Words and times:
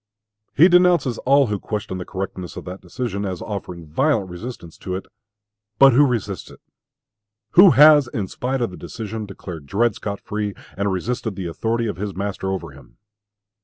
He 0.55 0.67
denounces 0.67 1.19
all 1.27 1.45
who 1.45 1.59
question 1.59 1.99
the 1.99 2.05
correctness 2.05 2.55
of 2.57 2.65
that 2.65 2.81
decision, 2.81 3.23
as 3.23 3.39
offering 3.39 3.85
violent 3.85 4.31
resistance 4.31 4.75
to 4.79 4.95
it. 4.95 5.05
But 5.77 5.93
who 5.93 6.07
resists 6.07 6.49
it? 6.49 6.59
Who 7.51 7.69
has, 7.77 8.07
in 8.07 8.27
spite 8.27 8.61
of 8.61 8.71
the 8.71 8.77
decision, 8.77 9.27
declared 9.27 9.67
Dred 9.67 9.93
Scott 9.93 10.19
free, 10.19 10.55
and 10.75 10.91
resisted 10.91 11.35
the 11.35 11.45
authority 11.45 11.85
of 11.85 11.97
his 11.97 12.15
master 12.15 12.49
over 12.49 12.71
him? 12.71 12.97